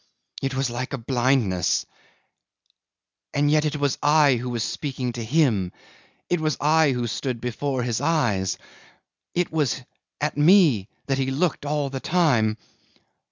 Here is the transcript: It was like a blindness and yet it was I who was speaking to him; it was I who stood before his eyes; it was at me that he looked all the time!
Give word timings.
It 0.41 0.55
was 0.55 0.71
like 0.71 0.93
a 0.93 0.97
blindness 0.97 1.85
and 3.35 3.51
yet 3.51 3.65
it 3.65 3.75
was 3.75 3.99
I 4.01 4.37
who 4.37 4.49
was 4.49 4.63
speaking 4.63 5.11
to 5.11 5.23
him; 5.23 5.71
it 6.27 6.39
was 6.39 6.57
I 6.59 6.89
who 6.89 7.05
stood 7.05 7.39
before 7.39 7.83
his 7.83 8.01
eyes; 8.01 8.57
it 9.35 9.51
was 9.51 9.79
at 10.19 10.35
me 10.37 10.89
that 11.05 11.19
he 11.19 11.29
looked 11.29 11.67
all 11.67 11.91
the 11.91 11.99
time! 11.99 12.57